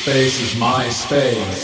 space 0.00 0.40
is 0.40 0.56
my 0.56 0.88
space. 0.88 1.63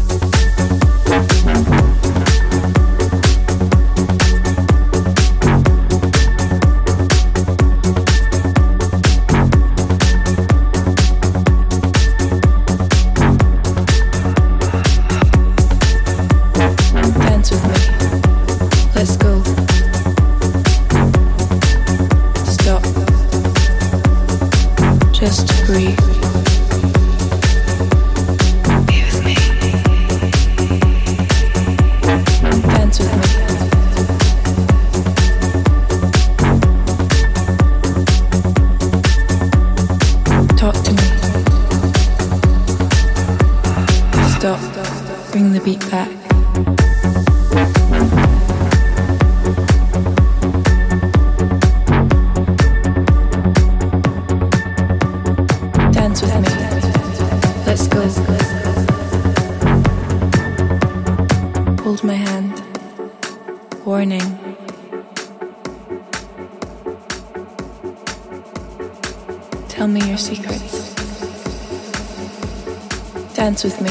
Dance 73.43 73.63
with 73.63 73.81
me. 73.81 73.89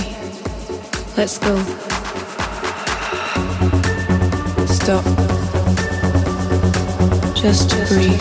Let's 1.17 1.37
go. 1.39 1.59
Stop. 4.65 5.05
Just 7.35 7.71
to 7.71 7.77
breathe. 7.89 8.21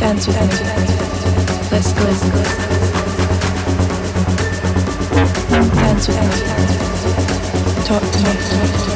Dance 0.00 0.26
with 0.26 0.40
me. 0.40 0.46
Let's 1.70 1.92
go. 1.92 2.06
Dance 5.74 6.08
with 6.08 6.18
me. 6.18 6.28
Talk 7.84 8.02
to 8.10 8.18
me. 8.22 8.95